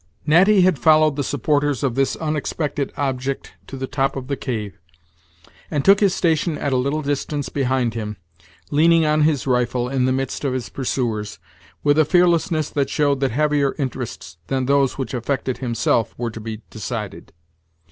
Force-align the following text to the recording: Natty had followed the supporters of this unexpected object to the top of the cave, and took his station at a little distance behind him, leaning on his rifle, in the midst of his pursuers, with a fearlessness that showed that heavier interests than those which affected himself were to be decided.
Natty 0.25 0.61
had 0.61 0.79
followed 0.79 1.15
the 1.15 1.23
supporters 1.23 1.83
of 1.83 1.93
this 1.93 2.15
unexpected 2.15 2.91
object 2.97 3.53
to 3.67 3.77
the 3.77 3.85
top 3.85 4.15
of 4.15 4.29
the 4.29 4.35
cave, 4.35 4.79
and 5.69 5.85
took 5.85 5.99
his 5.99 6.15
station 6.15 6.57
at 6.57 6.73
a 6.73 6.75
little 6.75 7.03
distance 7.03 7.49
behind 7.49 7.93
him, 7.93 8.17
leaning 8.71 9.05
on 9.05 9.21
his 9.21 9.45
rifle, 9.45 9.87
in 9.87 10.05
the 10.05 10.11
midst 10.11 10.43
of 10.43 10.53
his 10.53 10.69
pursuers, 10.69 11.37
with 11.83 11.99
a 11.99 12.03
fearlessness 12.03 12.67
that 12.71 12.89
showed 12.89 13.19
that 13.19 13.29
heavier 13.29 13.75
interests 13.77 14.37
than 14.47 14.65
those 14.65 14.97
which 14.97 15.13
affected 15.13 15.59
himself 15.59 16.15
were 16.17 16.31
to 16.31 16.41
be 16.41 16.63
decided. 16.71 17.31